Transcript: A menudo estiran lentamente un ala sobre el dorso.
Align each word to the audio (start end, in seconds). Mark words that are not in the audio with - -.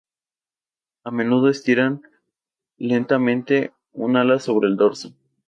A 1.03 1.11
menudo 1.11 1.47
estiran 1.47 2.01
lentamente 2.79 3.71
un 3.93 4.17
ala 4.17 4.39
sobre 4.39 4.67
el 4.67 4.75
dorso. 4.75 5.13